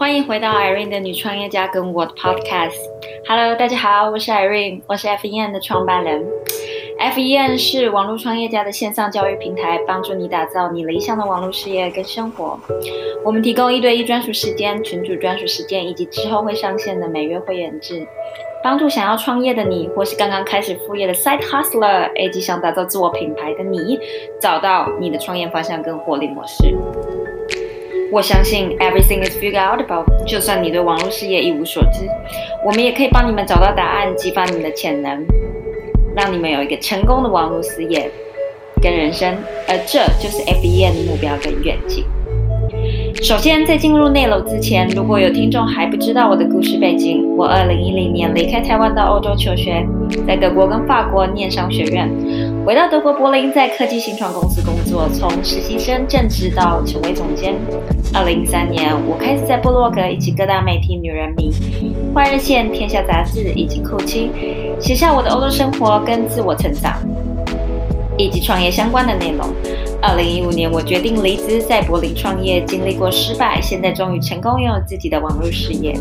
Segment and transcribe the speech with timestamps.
[0.00, 2.72] 欢迎回到 Irene 的女创业家跟我的 Podcast。
[3.28, 6.26] Hello，大家好，我是 Irene，我是 FEN 的创办人。
[6.98, 12.58] FEN 是网络创业家的线上教育平台，帮助你打造你理想的网络事业跟生活。
[13.22, 18.08] 我们提供一对一专属时间、群主专属时间，以及之后会上线的每月会员制，
[18.64, 24.00] 帮助想要创业的你，或是刚刚开始副业的 Side Hustler，以及想打造自我品牌的你，
[24.40, 26.74] 找到你的创业方向跟获利模式。
[28.12, 30.04] 我相信 everything is figured out about。
[30.26, 32.08] 就算你对网络事业一无所知，
[32.64, 35.24] 我们也可以帮你们找到答案，激发你们的潜能，
[36.16, 38.10] 让你们有一个成功的网络事业
[38.82, 39.36] 跟人生。
[39.68, 42.04] 而这就是 FBN 的目标跟愿景。
[43.22, 49.86] 首先，在进入内楼之前，如果有听众还不知道我的故事背景，我二零一零年离开台湾到欧洲求学，
[50.26, 52.10] 在德国跟法国念商学院，
[52.64, 57.54] 回到德国柏林，在科技新创公司工作，我从实习生正职到成为总监。
[58.12, 61.50] 二零一三年，我开始在部落格以及各大媒体《女人迷》、
[62.14, 64.32] 《换日线》、《天下杂志》以及酷青
[64.80, 66.96] 写下我的欧洲生活跟自我成长，
[68.18, 69.46] 以及创业相关的内容。
[70.02, 75.94] 二零一五年，我决定离职，在柏林创业，经历过失败，现在终于成功拥有自己的网络事业。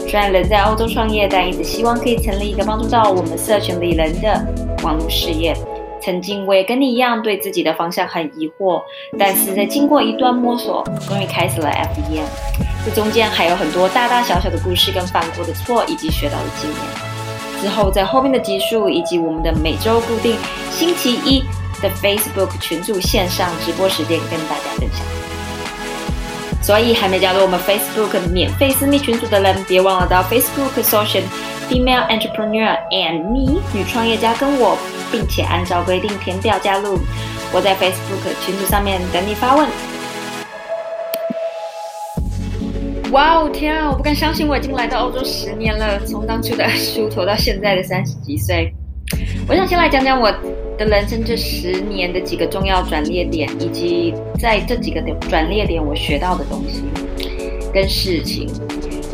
[0.00, 4.46] 虽然人在欧洲创业，但一直希望可以成立一个帮助到我们社群里人的
[4.82, 5.54] 网络事业。
[6.02, 8.82] 曾经我也跟你一样，对自己的方向很疑惑，
[9.18, 12.24] 但是在经过一段摸索，终于开始了 FEM。
[12.84, 16.80] 这中间还有很多大大小小的故事，跟犯过的错，以及学到的经验。
[17.62, 20.36] 之后在后面的集数，以及我们的每周固定
[20.70, 21.42] 星期一。
[21.82, 25.00] 的 Facebook 群组线上直播时间跟大家分享，
[26.62, 31.22] 所以还没加入我们 Facebook 免费私密群组的人，别忘了到 Facebook 搜寻
[31.70, 34.76] Female Entrepreneur and Me 女创业家跟我，
[35.10, 36.98] 并且按照规定填表加入。
[37.52, 39.68] 我在 Facebook 群组上面等你发问。
[43.12, 48.72] 哇哦天啊，我不敢相信我已经来到欧洲十年了，从当初的梳头到现在的三十几岁。
[49.48, 50.32] 我想先来讲讲我。
[50.80, 54.98] 的人生这十年的几个重要转捩点，以及在这几个
[55.28, 56.82] 转捩点我学到的东西
[57.70, 58.48] 跟事情，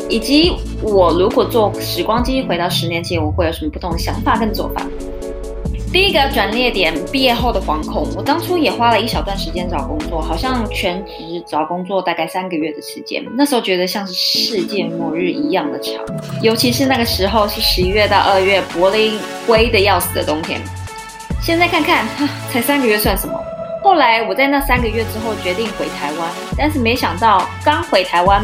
[0.07, 4.81] 以及我如果坐时光机回到十年前，我会有什么不同的想法跟做法。
[5.91, 8.07] 第一个转捩点，毕业后的惶恐。
[8.15, 13.23] 我当初也花了一小段时间找工作，好像全职找工作大概三个月的时间。
[13.35, 15.93] 那时候觉得像是世界末日一样的长，
[16.41, 20.61] 尤其是那个时候是十一月到二月，柏林灰的要死的冬天。
[21.41, 22.05] 现在看看，
[22.51, 23.33] 才三个月算什么？
[23.81, 28.43] 后来我在那三个月之后决定回台湾，但是没想到刚回台湾，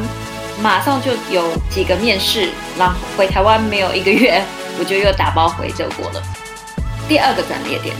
[0.62, 2.50] 马上就有几个面试，
[2.80, 4.42] 然后回台湾没有一个月，
[4.80, 6.24] 我就又打包回德国了。
[7.06, 7.94] 第二个转捩点，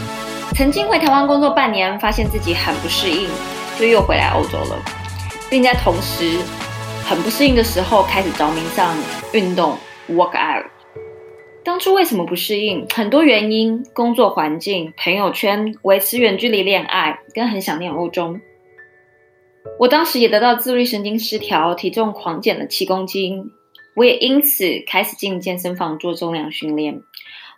[0.56, 3.28] 曾经回台湾工作半年，发现自己很不适应，
[3.78, 4.81] 就又回来欧洲了，
[5.50, 6.40] 并在同时
[7.06, 8.96] 很不适应的时候，开始着迷上
[9.34, 9.78] 运动
[10.09, 10.66] ，work out。
[11.66, 12.88] 当初为什么不适应？
[12.94, 18.38] 很多原因：工作环境、朋友圈、维持远距离恋爱，跟很想念欧洲。
[19.80, 23.52] 我当时也得到自律神经失调，体重狂减了七公斤。
[23.96, 27.02] 我也因此开始进健身房做重量训练。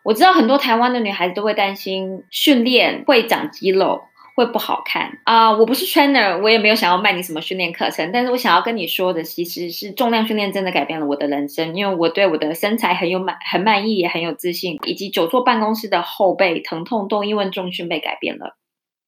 [0.05, 4.03] 我知道很多台湾的女孩子都会担心训练会长肌肉。
[4.37, 5.53] 会不好看啊！
[5.53, 8.11] 我不是 trainer，我也没有想要卖你什么训练课程。
[8.11, 18.57] 但是我想要跟你说的，其实是重量训练真的改变了我的人生，因为我对我的身材很有满很满意，也很有自信，以及久坐办公室的后背疼痛都因为重训被改变了。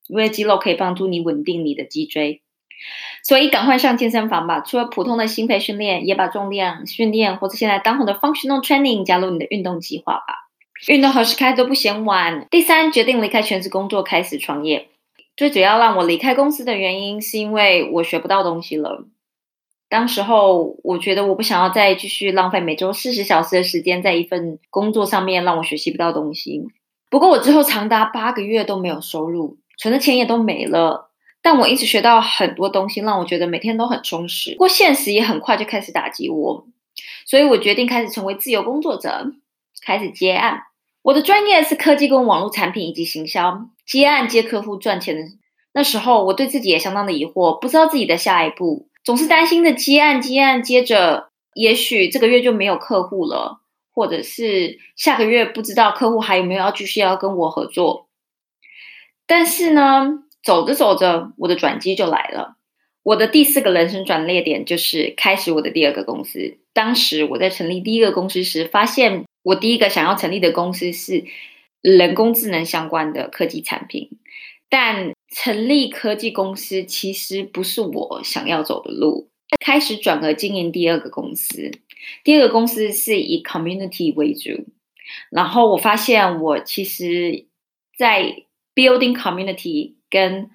[0.08, 2.42] 因为肌肉可以帮助你稳定你的脊椎，
[3.22, 4.62] 所以赶快上健身房吧！
[4.62, 10.47] 除了普通的心肺训练，也把重量训练或者现在当红的 functional training 加入你的运动计划吧。
[10.86, 12.46] 运动何时开都不嫌晚。
[12.52, 14.88] 第三，决定离开全职工作，开始创业。
[15.36, 19.06] 最主要让我离开公司的原因，是因为我学不到东西了。
[19.90, 26.64] 当时候，我觉得我不想要再继续浪费每周四十小时的时间在一份工作上面，让我学习不到东西。
[27.10, 31.10] 不过，我之后长达八个月都没有收入，存的钱也都没了。
[31.42, 34.52] 但我一直学到很多东西，让我觉得每天都很充实。
[34.52, 36.66] 不过，现实也很快就开始打击我，
[37.26, 39.32] 所以我决定开始成为自由工作者，
[39.86, 40.64] 开始接案。
[41.08, 43.70] 我的专业是科技跟网络产品以及行销。
[43.86, 45.22] 接案接客户赚钱的
[45.74, 53.62] 那时候，我对自己也相当的疑惑，不知道自己的下一步，总是担心的接案接案，接着也许这个月就没有客户了，
[53.94, 58.10] 或者是下个月不知道客户还有没有要继续要跟我合作。
[59.26, 62.58] 但是呢，走着走着，我的转机就来了。
[63.04, 66.58] 我的第四个人生转捩点就是开始我的第二个公司。
[66.74, 71.26] 当时我在成立第一个公司时，发现我第一个想要成立的公司是。
[71.80, 74.10] 人工智能相关的科技产品，
[74.68, 79.30] 但成立科技公司其实不是我想要走的路。
[79.64, 81.72] 开始转而经营第二个公司。
[82.24, 84.66] 第二个公司是以 community 为主，
[85.30, 87.46] 然后我发现我其实，
[87.96, 88.44] 在
[88.76, 90.50] building community 跟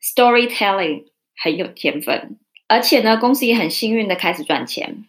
[0.00, 1.06] storytelling
[1.36, 5.04] 很有天分，而且呢，公司也很幸运的开始赚钱。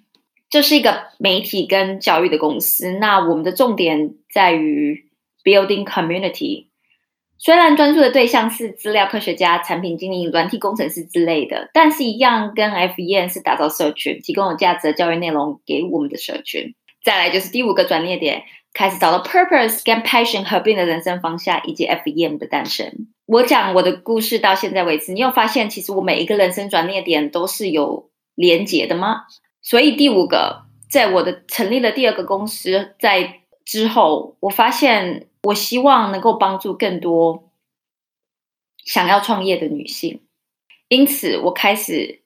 [0.50, 5.10] 这是一个媒体跟教育的公司，那我们的重点在于
[5.44, 6.70] building community。
[7.38, 16.76] 虽然专注的对象是资料科学家、产品经理、软体工程师之类的，但是一样跟 FEN 是打造社群，提供有价值的教育内容给我们的社群。
[17.06, 18.44] 再来就是第五个转捩点，
[18.74, 22.92] 开始找到 purpose 跟 passion 合并的人生方向，以及 FEM 的诞生。
[23.26, 29.22] 我讲我的故事到现在为止，你有发现其实我每一个人生转捩点都是有连结的吗？
[29.70, 37.52] 所以第五个，在我的成立了第二个公司，在之后，我发现我希望能够帮助更多
[38.84, 40.24] 想要创业的女性，
[40.88, 42.24] 因此我开始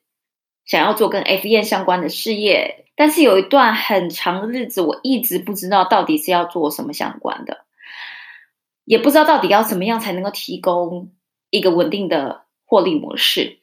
[0.63, 2.85] 想要做跟 F E 相关的事业。
[2.95, 7.65] 但是有一段很长的日子，我一直不知道到底是要做什么相关的，
[8.85, 11.11] 也不知道到底要怎么样才能够提供
[11.49, 13.59] 一个稳定的获利模式。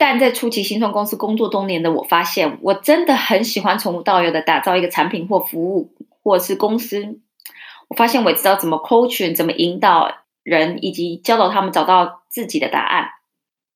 [0.00, 5.92] 但在初期新创公司工作多年的我，发现我真的很喜欢从无到有的打造一个产品或服务，
[6.22, 7.20] 或是公司。
[7.88, 10.10] 我发现我知道怎么 coach，怎么引导
[10.42, 13.10] 人，以及教导他们找到自己的答案。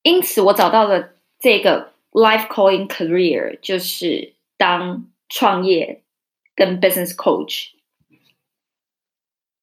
[0.00, 6.00] 因此，我找到了这个 life calling career，就是当创业
[6.56, 7.73] 跟 business coach。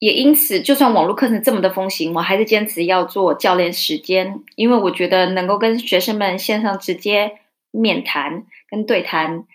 [0.02, 7.38] 也因此，就算网络课程这么的风行，我还是坚持要做教练时间，因为我觉得能够跟学生们线上直接
[7.70, 9.46] 面谈跟对谈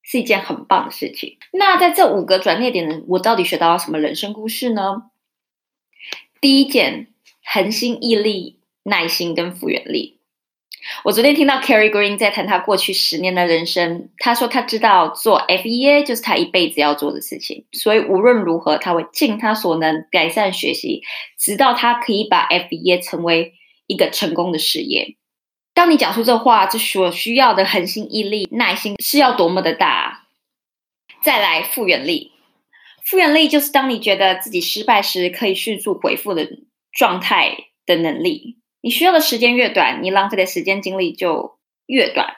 [0.00, 1.36] 是一件很棒的事情。
[1.52, 5.10] 那在这五个转捩点，我到底学到了什么人生故事呢？
[6.40, 7.08] 第一件，
[7.44, 10.17] 恒心毅力、耐心跟复原力。
[11.04, 21.02] 我昨天听到 Carrie Green 在谈他过去十年的人生，他说他知道做 FEA 就是他一辈子要做的事情，所以无论如何他会尽他所能改善学习，
[21.38, 23.54] 直到他可以把 FEA 成为
[23.86, 25.16] 一个成功的事业。
[25.74, 30.26] 当你讲出这话，这所需要的恒心毅力、耐心是要多么的大。
[31.22, 32.32] 再来复原力，
[33.04, 36.48] 复原力就是当你觉得自己失败时，可以迅速回复的
[36.92, 38.57] 状态的能力。
[38.80, 42.36] 你需要的时间越短，你浪费的时间精力就越短，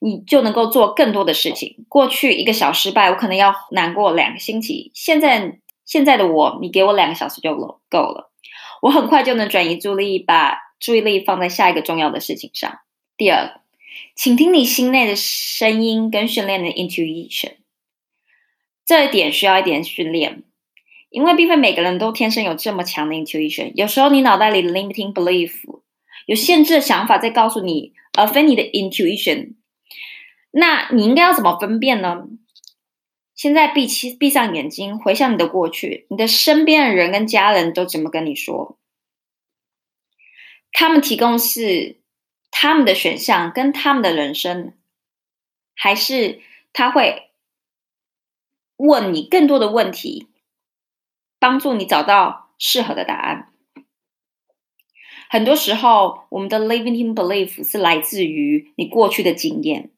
[0.00, 1.86] 你就能够做更多的事情。
[1.88, 4.90] 过去一个小失败，我可能要难过两个星期。
[4.94, 7.54] 现在现在的我，你给我两个小时就
[7.88, 8.30] 够了，
[8.82, 12.80] 我很快就能转移注意力，把注意力放在下一个重要的事情上。
[13.16, 13.60] 第二，
[14.14, 17.54] 请听你心内的声音跟训练的 intuition，
[18.84, 20.42] 这一点需要一点训练。
[21.10, 25.52] 因为并非每个人都天生有这么强的 intuition，有时候你脑袋里的 limiting belief
[26.26, 29.54] 有限制的想法在告诉你，而非你的 intuition。
[30.52, 32.24] 那你应该要怎么分辨呢？
[33.34, 38.78] 现在闭起闭上眼睛，回想你的过去，你的身边的人跟家人都怎么跟你说？
[40.72, 42.00] 他们提供是
[42.50, 44.74] 他们的选项跟他们的人生，
[45.74, 46.40] 还是
[46.72, 47.30] 他会
[48.76, 50.28] 问你更多的问题？
[51.40, 53.48] 帮助你找到适合的答案。
[55.28, 59.90] 很多时候，我们的 limiting belief 是来自于你过去的经验。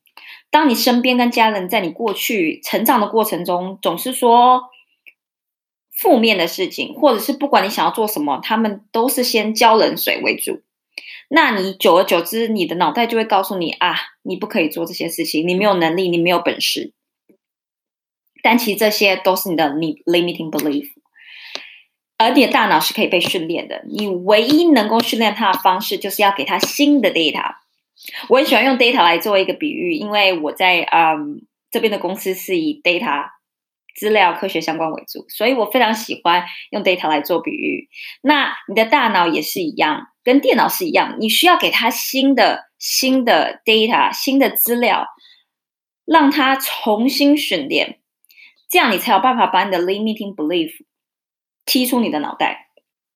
[0.51, 4.65] 当你身边跟家人在你过去成长的过程中，总是说
[5.91, 10.63] 负面的事情，或者是不管你想要做什么，他们都是先浇冷水为主。
[11.29, 16.93] 那你久而久之，你的脑袋就会告诉你啊，你不可以做这些事情，你没有能力，你没有本事。
[18.43, 20.91] 但其实这些都是你的你 limiting belief。
[22.23, 27.57] 而你的大脑是可以被训练的，你唯一能够训练它的方式，就是要给它新的 data。
[28.29, 33.27] 我很喜欢用 data 来做一个比喻，因为我在嗯这边的公司是以 data
[33.95, 37.89] 资料科学相关为主，所以我非常喜欢用 data 来做比喻。
[38.23, 45.07] 那你的大脑也是一样，跟电脑是一样，你需要给它新的新的 data、新的资料，
[46.05, 48.01] 让它重新训练，
[48.69, 50.73] 这样你才有办法把你的 limiting belief。
[51.65, 52.69] 踢出你的脑袋。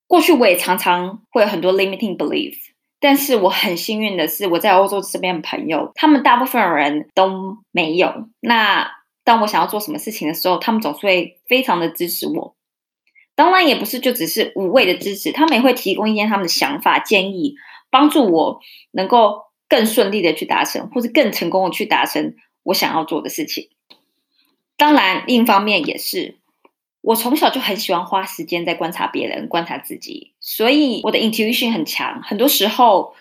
[0.07, 2.55] 过去我也常常会有很多 limiting belief，
[3.01, 8.29] 但是我很幸运的是，我在欧洲这边的朋友，他们大部分人都没有。
[8.41, 8.89] 那
[9.25, 12.55] 当我想要做什么事情的时候，他们总是会非常的支持我。
[13.35, 17.57] 当然，也不是就只是无谓的支持，他们也会提供一些他们的想法、建议，
[17.91, 18.61] 帮助我
[18.93, 23.69] 能够更顺利的去达成，或者更成功的去达成我想要做的事情。
[24.77, 26.39] 当然，另一方面也是。
[27.07, 32.21] 我从小就很喜欢花时间在观察别人、观察自己，所以我的 intuition 很强。
[32.21, 33.15] 很多时候，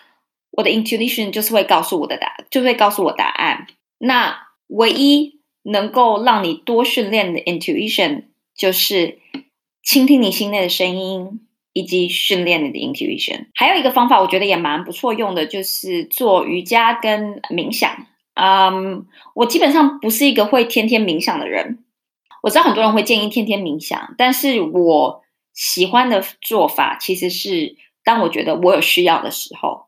[0.50, 3.68] 我的 intuition 就是会告诉我的答，就会告诉我答案。
[3.98, 8.24] 那唯一能够让你多训练的 intuition
[8.56, 9.20] 就是
[9.84, 13.46] 倾听你心内的声音，以及训练你的 intuition。
[13.54, 17.88] 还有一个方法，我觉得也蛮不错用的，就是做瑜伽跟冥想。
[18.34, 21.84] 嗯，我基本上不是一个会天天冥想的人。
[22.46, 27.74] 我知道很多人会建议天天冥想，但是我喜欢的做法其实是
[28.04, 29.86] 当我觉得我有需要的时候，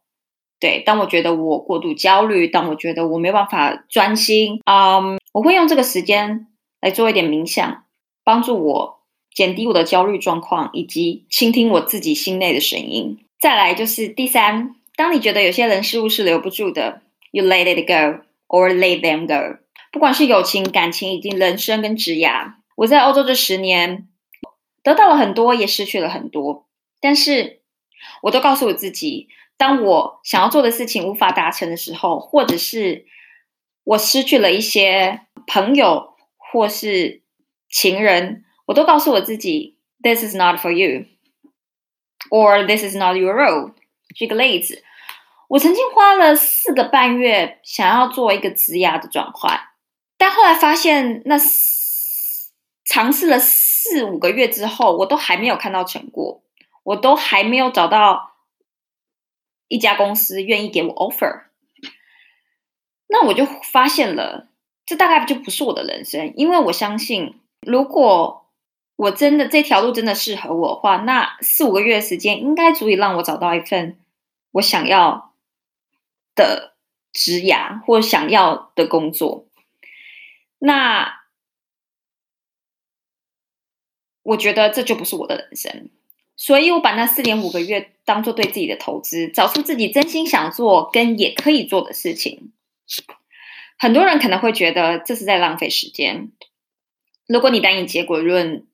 [0.58, 6.48] 对，当我觉得我过度焦虑，当我觉得我没办法专心，嗯，我会用这个时间
[6.80, 7.84] 来做一点冥想，
[8.24, 8.98] 帮助我
[9.32, 13.20] 减低我的焦虑状况，以及倾听我自己心内的声音。
[13.40, 18.24] 再来就是第三，当你觉得有些人事物是留不住的，you let it go。
[18.50, 19.58] or let them go。
[19.90, 24.06] 不管是友情、感情，以及人生跟职涯，我在欧洲这十年
[24.82, 26.66] 得到了很多，也失去了很多。
[27.00, 27.62] 但是，
[28.22, 33.06] 我都告诉我自己，当我想要做的事情无法达成的时候，或者是
[33.84, 37.22] 我失去了一些朋友或是
[37.70, 43.72] 情人，我都告诉我自己，This is not for you，or This is not your role。
[44.14, 44.84] 举个例子。
[45.48, 49.58] 我曾经花了四个半月想要做一个职涯的转换，
[50.18, 51.36] 但后来发现，那
[52.84, 56.42] 尝试了四五个月之后，我都还没有看到成果，
[56.82, 58.34] 我都还没有找到
[59.68, 61.44] 一家公司愿意给我 offer。
[63.06, 64.48] 那我就发现了，
[64.84, 68.46] 这大概就不是我的人生，因为我相信，如果
[68.96, 73.98] 我真的这条路真的适合我的话，那四五个月的时间应该足以让我找到一份
[74.52, 75.26] 我想要。
[76.38, 76.76] 的
[77.12, 79.47] 职涯或想要的工作，
[80.58, 81.22] 那
[84.22, 85.90] 我觉得这就不是我的人生，
[86.36, 92.52] 所以我把那四点五个月当做对自己的投资，找出自己真心想做跟也可以做的事情。
[93.78, 96.32] 很多人可能会觉得这是在浪费时间，
[97.26, 98.66] 如果你单以结果论。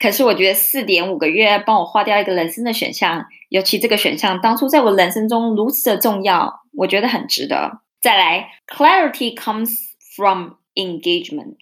[0.00, 7.82] 可是我觉得四点五个月帮我划掉一个人生的选项，尤其这个选项当初在我人生中如此的重要，我觉得很值得。
[8.00, 9.76] 再来，clarity comes
[10.16, 11.56] from engagement，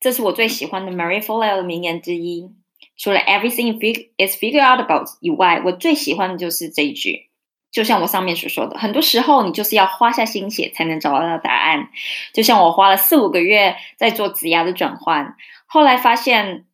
[0.00, 2.50] 这是我最喜欢的 Marie Forleo 的名言之一。
[2.96, 3.74] 除了 everything
[4.16, 7.28] is figured out about 以外，我最喜欢的就是这一句。
[7.70, 11.90] 就像我上面所说的，很多时候你就是要花下心血才能找到答案。
[12.32, 15.36] 就像我花了四五个月在做职涯的转换，
[15.66, 16.64] 后来发现。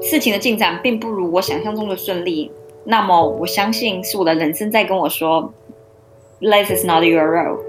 [0.00, 2.50] 事情的进展并不如我想象中的顺利，
[2.84, 5.52] 那么我相信是我的人生在跟我说
[6.40, 7.60] ，This is not your role。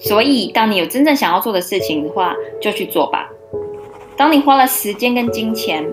[0.00, 3.28] 所以，当你有真正想要做的事情的话，就去做吧。
[4.16, 5.84] 当你花了时间跟金钱，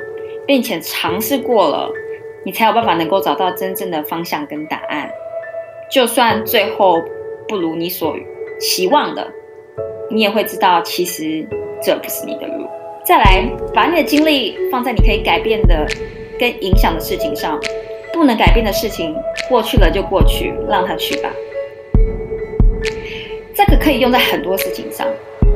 [0.45, 1.89] 并且尝试过了，
[2.45, 5.09] 你才有办法能够找到真正的方向跟答案。
[5.91, 7.01] 就算最后
[7.47, 8.15] 不如你所
[8.59, 9.27] 期望的，
[10.09, 11.47] 你也会知道，其实
[11.81, 12.65] 这不是你的路。
[13.05, 15.85] 再来，把你的精力放在你可以改变的、
[16.39, 17.59] 跟影响的事情上。
[18.13, 19.13] 不能改变的事情，
[19.49, 21.29] 过去了就过去，让它去吧。
[23.67, 25.07] 这个可以用在很多事情上，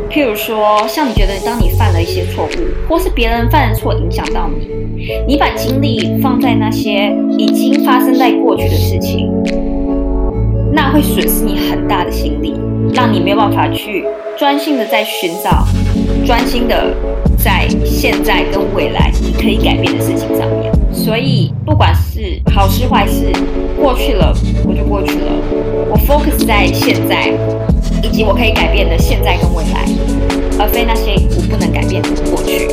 [0.09, 4.67] 譬如说，像你觉得当你犯了一些错误，或是别人犯的错影响到你，
[5.27, 9.31] 你把精力放在那些已经发生在过去的事情，
[10.73, 12.55] 那会损失你很大的心力，
[12.95, 14.03] 让你没有办法去
[14.35, 15.65] 专心的在寻找，
[16.25, 16.91] 专心的。
[17.41, 23.31] 在现在跟未来你可以改变的事情上面，所以不管是好事坏事，
[23.81, 24.35] 过去了
[24.67, 25.31] 我就过去了。
[25.89, 27.31] 我 focus 在现在，
[28.03, 29.85] 以及我可以改变的现在跟未来，
[30.59, 32.67] 而非那些我不能改变的过去。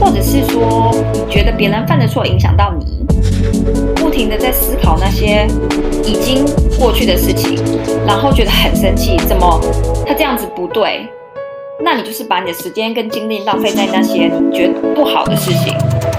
[0.00, 3.04] 或者是说，你觉得别人犯的错影响到你，
[3.96, 5.46] 不停的在思考那些
[6.02, 6.42] 已经
[6.78, 7.58] 过去的事情，
[8.06, 9.60] 然后觉得很生气，怎么
[10.06, 11.06] 他这样子不对？
[11.84, 15.76] 那你就是把你的时间跟精力浪费在那些你觉得不好的事情，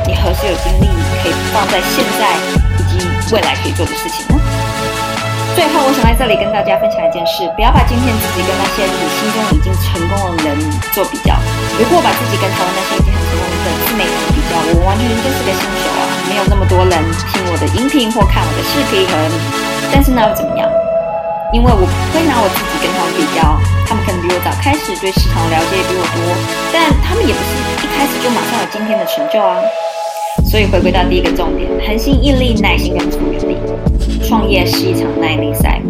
[0.08, 0.88] 你何时有精力
[1.24, 2.36] 可以放在现在
[2.78, 4.41] 以及未来可以做的事情呢？
[5.56, 10.56] 最后，我想在这里跟大家分享一件事：不要把今天自己跟那些你心中已经成功的人
[10.96, 11.36] 做比较。
[11.76, 16.96] 如果把自己跟台湾那些已经很成功的自媒体比较，我完全就是个新手啊，没有那么多人
[17.28, 19.12] 听我的音频或看我的视频和，
[19.92, 20.64] 但是那又怎么样？
[21.52, 26.32] 因为我不会拿我自己跟他们比较，他们可能比我早开始对市场的了解也比我多，
[26.72, 27.52] 但他们也不是
[27.84, 29.60] 一开始就马上有今天的成就啊。
[30.48, 33.60] 所以回归到第一个重点，恒心毅力、耐心跟创造力，
[34.32, 35.82] 创业是一场耐力赛，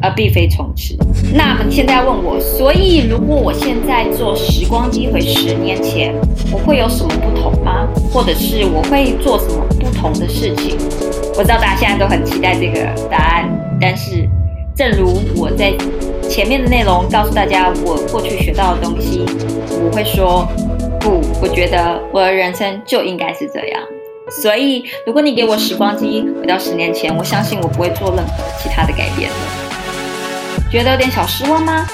[0.00, 0.96] 而并非冲刺。
[1.34, 6.14] 那么现在要问我，所以如果我现在做时光机回十年前，
[6.52, 7.88] 我会有什么不同吗？
[8.12, 10.76] 或者是我会做什么不同的事情？
[11.36, 14.28] 我知道大家现在都很期待这个答案，但是。
[14.76, 15.74] 正如我在
[16.30, 19.26] 前面的内容告诉大家，我过去学到的东西，
[19.82, 20.46] 我会说
[21.00, 23.82] 不，我觉得我的人生就应该是这样。
[24.30, 28.32] 所以，如果你给我时光机回到十年前，我相信我不会做任何
[28.62, 29.30] 其他的改变
[30.70, 31.86] 觉得有点小失望吗？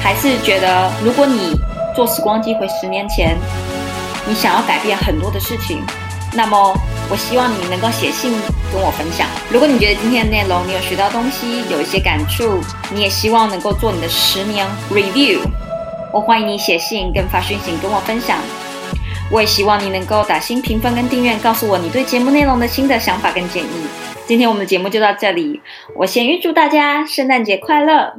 [0.00, 1.60] 还是觉得如果你
[1.94, 3.36] 做时光机回十年前，
[4.26, 5.82] 你想要改变很多的事情，
[6.32, 6.74] 那么
[7.10, 8.32] 我希望你能够写信
[8.72, 9.26] 跟我分享。
[9.50, 12.60] 如果你觉得今天的内容你有学到东西，有一些感触，
[12.92, 15.40] 你也希望能够做你的十年 review，
[16.12, 18.38] 我欢迎你写信跟发讯息跟我分享。
[19.28, 23.86] 我也希望你能够打新评分跟订阅，告诉我你对节目内容的新的想法跟建议。
[24.24, 25.60] 今天我们的节目就到这里，
[25.96, 28.12] 我先预祝大家圣诞节快乐！